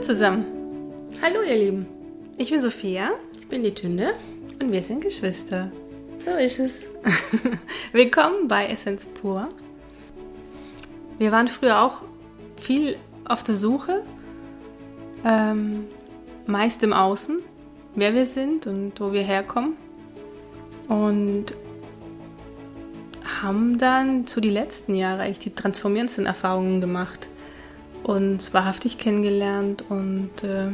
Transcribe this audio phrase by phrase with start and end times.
[0.00, 0.46] Hallo zusammen.
[1.20, 1.86] Hallo ihr Lieben,
[2.38, 4.14] Ich bin Sophia ich bin die Tünde.
[4.62, 5.70] und wir sind Geschwister.
[6.24, 6.84] So ist es.
[7.92, 9.50] Willkommen bei Essenz pur.
[11.18, 12.04] Wir waren früher auch
[12.56, 14.02] viel auf der Suche,
[15.22, 15.84] ähm,
[16.46, 17.42] meist im Außen,
[17.94, 19.76] wer wir sind und wo wir herkommen.
[20.88, 21.52] Und
[23.42, 27.28] haben dann zu die letzten Jahre eigentlich die transformierendsten Erfahrungen gemacht,
[28.04, 30.68] uns wahrhaftig kennengelernt und äh,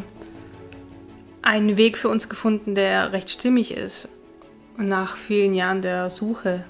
[1.42, 4.08] einen Weg für uns gefunden, der recht stimmig ist.
[4.76, 6.64] Nach vielen Jahren der Suche.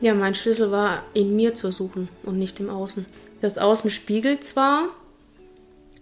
[0.00, 3.06] Ja, mein Schlüssel war in mir zu suchen und nicht im Außen.
[3.40, 4.88] Das Außen spiegelt zwar,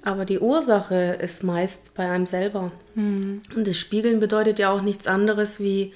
[0.02, 2.72] aber die Ursache ist meist bei einem selber.
[2.94, 5.92] Und das Spiegeln bedeutet ja auch nichts anderes wie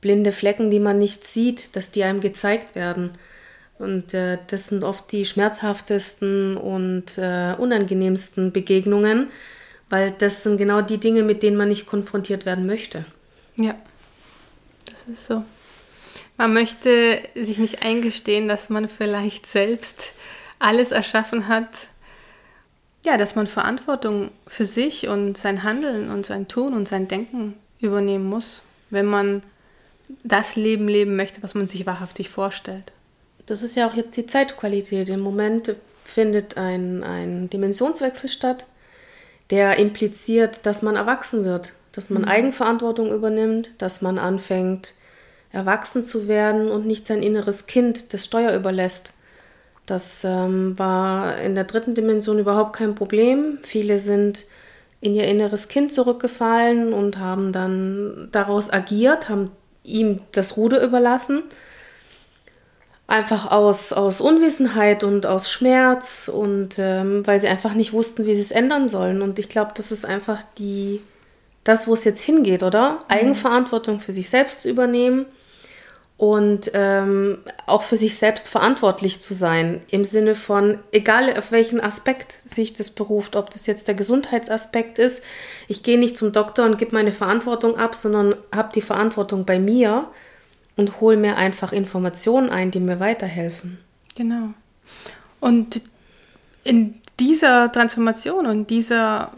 [0.00, 3.12] blinde Flecken, die man nicht sieht, dass die einem gezeigt werden.
[3.78, 9.28] Und äh, das sind oft die schmerzhaftesten und äh, unangenehmsten Begegnungen,
[9.88, 13.04] weil das sind genau die Dinge, mit denen man nicht konfrontiert werden möchte.
[13.56, 13.74] Ja,
[14.86, 15.44] das ist so.
[16.36, 20.12] Man möchte sich nicht eingestehen, dass man vielleicht selbst
[20.58, 21.88] alles erschaffen hat.
[23.04, 27.54] Ja, dass man Verantwortung für sich und sein Handeln und sein Tun und sein Denken
[27.80, 29.42] übernehmen muss, wenn man
[30.24, 32.92] das Leben leben möchte, was man sich wahrhaftig vorstellt.
[33.48, 35.08] Das ist ja auch jetzt die Zeitqualität.
[35.08, 38.66] Im Moment findet ein, ein Dimensionswechsel statt,
[39.50, 44.92] der impliziert, dass man erwachsen wird, dass man Eigenverantwortung übernimmt, dass man anfängt,
[45.50, 49.12] erwachsen zu werden und nicht sein inneres Kind das Steuer überlässt.
[49.86, 53.60] Das ähm, war in der dritten Dimension überhaupt kein Problem.
[53.62, 54.44] Viele sind
[55.00, 59.52] in ihr inneres Kind zurückgefallen und haben dann daraus agiert, haben
[59.84, 61.44] ihm das Ruder überlassen
[63.08, 68.36] einfach aus, aus Unwissenheit und aus Schmerz und ähm, weil sie einfach nicht wussten, wie
[68.36, 69.22] sie es ändern sollen.
[69.22, 71.00] Und ich glaube, das ist einfach die,
[71.64, 73.00] das, wo es jetzt hingeht, oder?
[73.08, 75.24] Eigenverantwortung für sich selbst zu übernehmen
[76.18, 79.80] und ähm, auch für sich selbst verantwortlich zu sein.
[79.88, 84.98] Im Sinne von, egal auf welchen Aspekt sich das beruft, ob das jetzt der Gesundheitsaspekt
[84.98, 85.22] ist,
[85.66, 89.58] ich gehe nicht zum Doktor und gebe meine Verantwortung ab, sondern habe die Verantwortung bei
[89.58, 90.08] mir
[90.78, 93.78] und hole mir einfach Informationen ein, die mir weiterhelfen.
[94.14, 94.54] Genau.
[95.40, 95.82] Und
[96.62, 99.32] in dieser Transformation und dieser,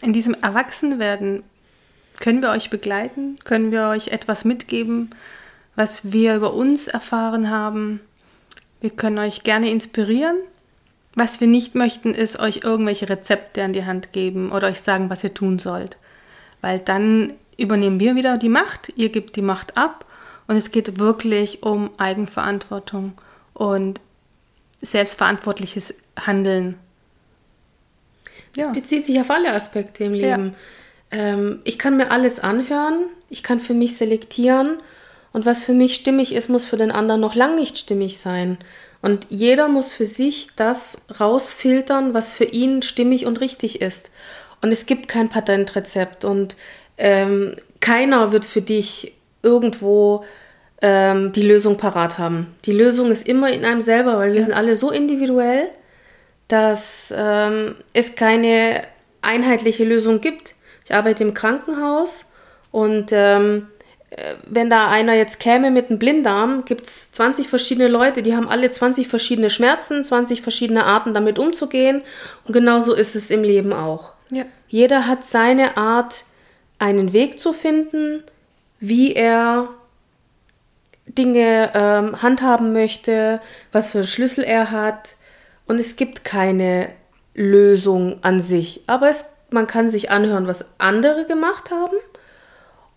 [0.00, 1.42] in diesem Erwachsenwerden
[2.18, 5.10] können wir euch begleiten, können wir euch etwas mitgeben,
[5.76, 8.00] was wir über uns erfahren haben.
[8.80, 10.36] Wir können euch gerne inspirieren.
[11.14, 15.10] Was wir nicht möchten, ist euch irgendwelche Rezepte an die Hand geben oder euch sagen,
[15.10, 15.98] was ihr tun sollt.
[16.62, 20.06] Weil dann übernehmen wir wieder die Macht, ihr gebt die Macht ab
[20.48, 23.12] und es geht wirklich um Eigenverantwortung
[23.54, 24.00] und
[24.80, 26.78] selbstverantwortliches Handeln.
[28.56, 30.54] Das bezieht sich auf alle Aspekte im Leben.
[31.10, 34.80] Ähm, ich kann mir alles anhören, ich kann für mich selektieren
[35.32, 38.58] und was für mich stimmig ist, muss für den anderen noch lang nicht stimmig sein.
[39.00, 44.10] Und jeder muss für sich das rausfiltern, was für ihn stimmig und richtig ist.
[44.60, 46.56] Und es gibt kein Patentrezept und
[46.96, 49.12] ähm, keiner wird für dich
[49.42, 50.24] irgendwo
[50.80, 52.54] ähm, die Lösung parat haben.
[52.64, 55.68] Die Lösung ist immer in einem selber, weil wir sind alle so individuell,
[56.48, 58.82] dass ähm, es keine
[59.22, 60.54] einheitliche Lösung gibt.
[60.84, 62.30] Ich arbeite im Krankenhaus
[62.70, 63.68] und ähm,
[64.10, 68.34] äh, wenn da einer jetzt käme mit einem Blinddarm, gibt es 20 verschiedene Leute, die
[68.34, 72.02] haben alle 20 verschiedene Schmerzen, 20 verschiedene Arten damit umzugehen.
[72.46, 74.12] Und genauso ist es im Leben auch.
[74.30, 74.44] Ja.
[74.68, 76.24] Jeder hat seine Art,
[76.78, 78.22] einen Weg zu finden,
[78.80, 79.68] wie er
[81.06, 83.40] Dinge ähm, handhaben möchte,
[83.72, 85.16] was für Schlüssel er hat.
[85.66, 86.88] Und es gibt keine
[87.34, 88.82] Lösung an sich.
[88.86, 91.96] Aber es, man kann sich anhören, was andere gemacht haben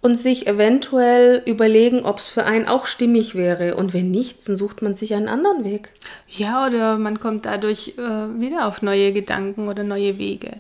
[0.02, 3.76] und sich eventuell überlegen, ob es für einen auch stimmig wäre.
[3.76, 5.90] Und wenn nicht, dann sucht man sich einen anderen Weg.
[6.28, 10.60] Ja, oder man kommt dadurch äh, wieder auf neue Gedanken oder neue Wege.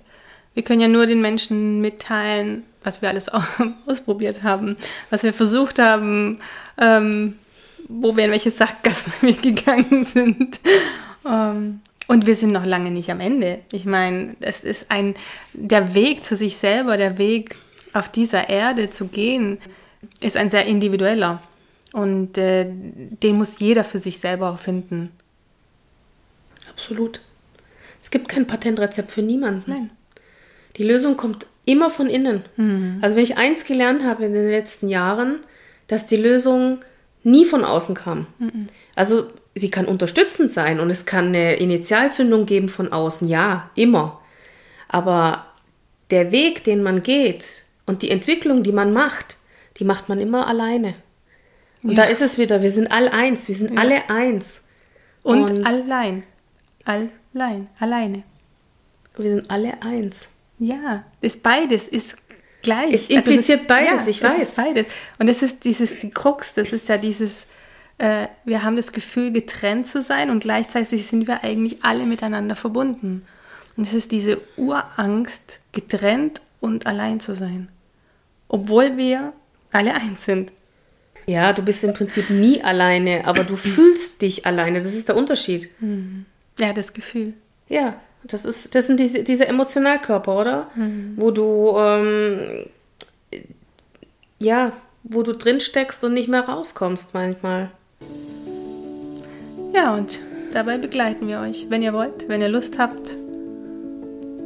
[0.53, 3.41] Wir können ja nur den Menschen mitteilen, was wir alles au-
[3.85, 4.75] ausprobiert haben,
[5.09, 6.39] was wir versucht haben,
[6.77, 7.37] ähm,
[7.87, 10.59] wo wir in welche Sackgassen wir gegangen sind.
[11.25, 13.59] Ähm, und wir sind noch lange nicht am Ende.
[13.71, 15.15] Ich meine, es ist ein,
[15.53, 17.55] der Weg zu sich selber, der Weg
[17.93, 19.59] auf dieser Erde zu gehen,
[20.19, 21.41] ist ein sehr individueller.
[21.93, 25.11] Und äh, den muss jeder für sich selber finden.
[26.69, 27.21] Absolut.
[28.01, 29.63] Es gibt kein Patentrezept für niemanden.
[29.71, 29.89] Nein.
[30.77, 32.43] Die Lösung kommt immer von innen.
[33.01, 35.39] Also wenn ich eins gelernt habe in den letzten Jahren,
[35.87, 36.79] dass die Lösung
[37.23, 38.27] nie von außen kam.
[38.95, 44.21] Also sie kann unterstützend sein und es kann eine Initialzündung geben von außen, ja, immer.
[44.87, 45.45] Aber
[46.09, 49.37] der Weg, den man geht und die Entwicklung, die man macht,
[49.77, 50.95] die macht man immer alleine.
[51.83, 52.03] Und ja.
[52.03, 53.81] da ist es wieder, wir sind all eins, wir sind ja.
[53.81, 54.61] alle eins.
[55.23, 56.23] Und, und allein.
[56.85, 58.23] Allein, alleine.
[59.17, 60.27] Wir sind alle eins.
[60.61, 62.15] Ja, ist beides, ist
[62.61, 62.93] gleich.
[62.93, 64.43] Es impliziert also beides, ja, ich weiß.
[64.43, 64.85] Ist beides.
[65.17, 67.47] Und das ist dieses, die Krux, das ist ja dieses,
[67.97, 72.55] äh, wir haben das Gefühl, getrennt zu sein und gleichzeitig sind wir eigentlich alle miteinander
[72.55, 73.25] verbunden.
[73.75, 77.69] Und es ist diese Urangst, getrennt und allein zu sein.
[78.47, 79.33] Obwohl wir
[79.71, 80.51] alle eins sind.
[81.25, 84.77] Ja, du bist im Prinzip nie alleine, aber du fühlst dich alleine.
[84.77, 85.71] Das ist der Unterschied.
[85.79, 86.27] Hm.
[86.59, 87.33] Ja, das Gefühl.
[87.67, 90.67] Ja, das, ist, das sind diese, diese Emotionalkörper, oder?
[90.75, 91.13] Mhm.
[91.17, 92.65] Wo du, ähm,
[94.39, 94.73] ja,
[95.03, 97.71] wo du drin steckst und nicht mehr rauskommst manchmal.
[99.73, 100.19] Ja, und
[100.53, 101.67] dabei begleiten wir euch.
[101.69, 103.15] Wenn ihr wollt, wenn ihr Lust habt,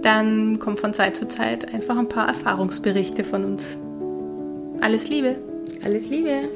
[0.01, 3.63] dann kommt von Zeit zu Zeit einfach ein paar Erfahrungsberichte von uns.
[4.81, 5.37] Alles Liebe.
[5.83, 6.47] Alles Liebe.